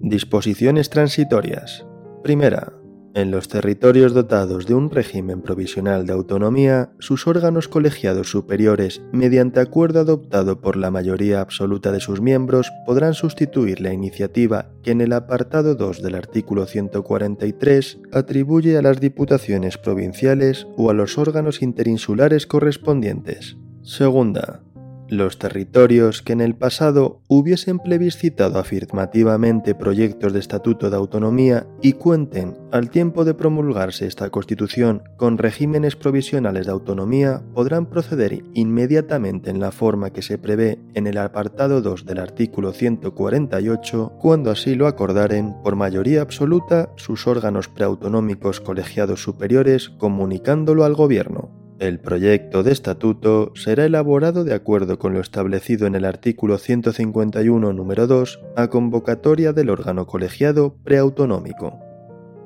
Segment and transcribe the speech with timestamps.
[0.00, 1.86] Disposiciones transitorias.
[2.22, 2.74] Primera.
[3.14, 9.58] En los territorios dotados de un régimen provisional de autonomía, sus órganos colegiados superiores, mediante
[9.60, 15.00] acuerdo adoptado por la mayoría absoluta de sus miembros, podrán sustituir la iniciativa que en
[15.00, 21.62] el apartado 2 del artículo 143 atribuye a las diputaciones provinciales o a los órganos
[21.62, 23.56] interinsulares correspondientes.
[23.82, 24.65] Segunda
[25.08, 31.94] los territorios que en el pasado hubiesen plebiscitado afirmativamente proyectos de estatuto de autonomía y
[31.94, 39.50] cuenten, al tiempo de promulgarse esta Constitución, con regímenes provisionales de autonomía, podrán proceder inmediatamente
[39.50, 44.74] en la forma que se prevé en el apartado 2 del artículo 148, cuando así
[44.74, 51.45] lo acordaren por mayoría absoluta sus órganos preautonómicos colegiados superiores comunicándolo al Gobierno.
[51.78, 57.74] El proyecto de estatuto será elaborado de acuerdo con lo establecido en el artículo 151
[57.74, 61.78] número 2 a convocatoria del órgano colegiado preautonómico.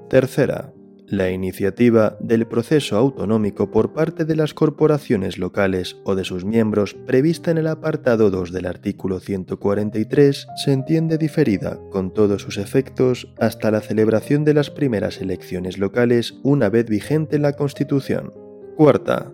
[0.08, 0.72] Tercera,
[1.06, 6.94] la iniciativa del proceso autonómico por parte de las corporaciones locales o de sus miembros
[7.06, 13.32] prevista en el apartado 2 del artículo 143 se entiende diferida con todos sus efectos
[13.38, 18.49] hasta la celebración de las primeras elecciones locales una vez vigente la Constitución.
[18.76, 19.32] Cuarta.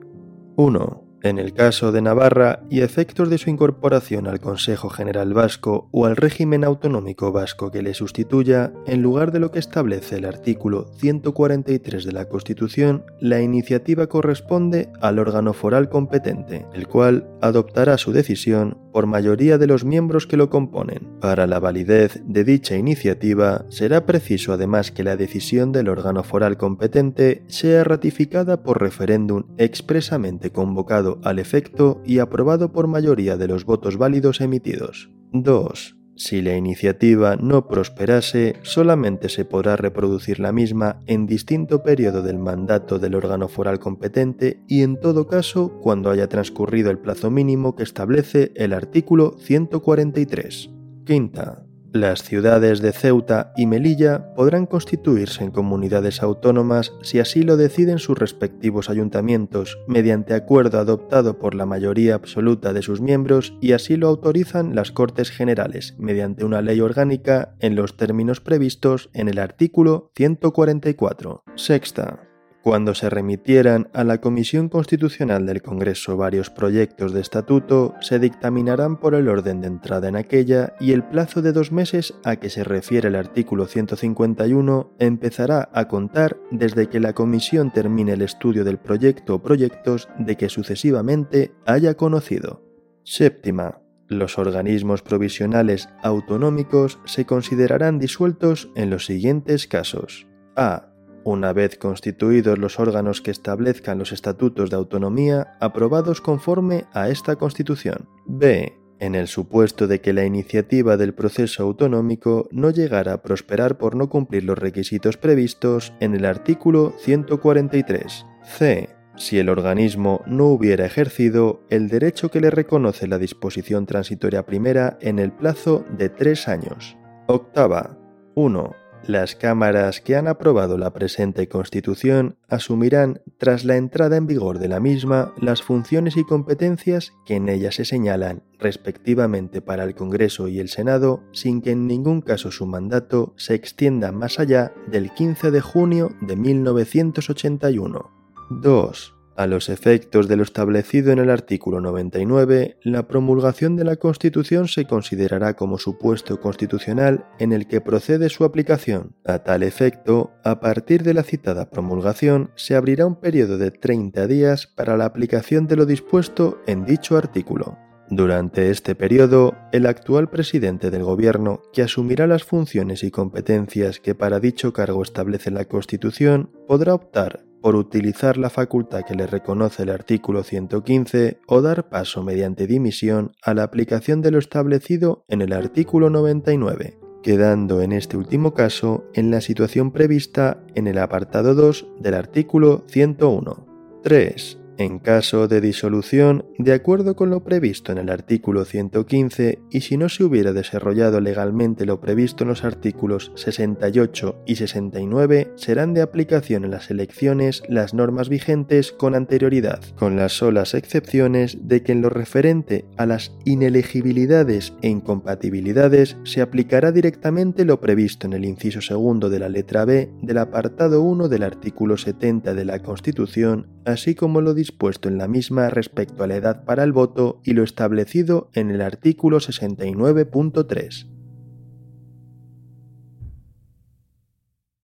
[0.56, 1.06] 1.
[1.22, 6.06] En el caso de Navarra y efectos de su incorporación al Consejo General Vasco o
[6.06, 10.86] al régimen autonómico vasco que le sustituya, en lugar de lo que establece el artículo
[10.98, 18.12] 143 de la Constitución, la iniciativa corresponde al órgano foral competente, el cual adoptará su
[18.12, 21.18] decisión por mayoría de los miembros que lo componen.
[21.20, 26.56] Para la validez de dicha iniciativa, será preciso además que la decisión del órgano foral
[26.56, 33.66] competente sea ratificada por referéndum expresamente convocado al efecto y aprobado por mayoría de los
[33.66, 35.10] votos válidos emitidos.
[35.32, 36.05] 2.
[36.16, 42.38] Si la iniciativa no prosperase, solamente se podrá reproducir la misma en distinto periodo del
[42.38, 47.76] mandato del órgano foral competente y en todo caso cuando haya transcurrido el plazo mínimo
[47.76, 50.70] que establece el artículo 143.
[51.04, 51.65] Quinta.
[51.96, 57.98] Las ciudades de Ceuta y Melilla podrán constituirse en comunidades autónomas si así lo deciden
[57.98, 63.96] sus respectivos ayuntamientos, mediante acuerdo adoptado por la mayoría absoluta de sus miembros y así
[63.96, 69.38] lo autorizan las Cortes Generales, mediante una ley orgánica en los términos previstos en el
[69.38, 71.44] artículo 144.
[71.54, 72.25] Sexta.
[72.66, 78.96] Cuando se remitieran a la Comisión Constitucional del Congreso varios proyectos de estatuto, se dictaminarán
[78.96, 82.50] por el orden de entrada en aquella y el plazo de dos meses a que
[82.50, 88.64] se refiere el artículo 151 empezará a contar desde que la Comisión termine el estudio
[88.64, 92.64] del proyecto o proyectos de que sucesivamente haya conocido.
[93.04, 93.80] Séptima.
[94.08, 100.26] Los organismos provisionales autonómicos se considerarán disueltos en los siguientes casos.
[100.56, 100.95] A
[101.26, 107.34] una vez constituidos los órganos que establezcan los estatutos de autonomía aprobados conforme a esta
[107.34, 108.08] Constitución.
[108.26, 108.78] B.
[109.00, 113.96] En el supuesto de que la iniciativa del proceso autonómico no llegara a prosperar por
[113.96, 118.24] no cumplir los requisitos previstos en el artículo 143.
[118.44, 118.88] C.
[119.16, 124.96] Si el organismo no hubiera ejercido el derecho que le reconoce la disposición transitoria primera
[125.00, 126.96] en el plazo de tres años.
[127.26, 127.98] Octava.
[128.36, 134.58] 1 las cámaras que han aprobado la presente Constitución asumirán, tras la entrada en vigor
[134.58, 139.94] de la misma, las funciones y competencias que en ella se señalan, respectivamente para el
[139.94, 144.72] Congreso y el Senado, sin que en ningún caso su mandato se extienda más allá
[144.86, 148.10] del 15 de junio de 1981.
[148.50, 149.15] 2.
[149.36, 154.66] A los efectos de lo establecido en el artículo 99, la promulgación de la Constitución
[154.66, 159.14] se considerará como supuesto constitucional en el que procede su aplicación.
[159.26, 164.26] A tal efecto, a partir de la citada promulgación, se abrirá un periodo de 30
[164.26, 167.76] días para la aplicación de lo dispuesto en dicho artículo.
[168.08, 174.14] Durante este periodo, el actual presidente del Gobierno, que asumirá las funciones y competencias que
[174.14, 179.82] para dicho cargo establece la Constitución, podrá optar por utilizar la facultad que le reconoce
[179.82, 185.42] el artículo 115 o dar paso mediante dimisión a la aplicación de lo establecido en
[185.42, 191.56] el artículo 99, quedando en este último caso en la situación prevista en el apartado
[191.56, 193.66] 2 del artículo 101.
[194.04, 194.58] 3.
[194.78, 199.96] En caso de disolución, de acuerdo con lo previsto en el artículo 115 y si
[199.96, 206.02] no se hubiera desarrollado legalmente lo previsto en los artículos 68 y 69, serán de
[206.02, 211.92] aplicación en las elecciones las normas vigentes con anterioridad, con las solas excepciones de que
[211.92, 218.44] en lo referente a las inelegibilidades e incompatibilidades se aplicará directamente lo previsto en el
[218.44, 223.75] inciso segundo de la letra B del apartado 1 del artículo 70 de la Constitución,
[223.86, 227.52] así como lo dispuesto en la misma respecto a la edad para el voto y
[227.52, 231.15] lo establecido en el artículo 69.3.